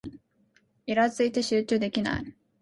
[0.87, 2.35] イラついて集中できない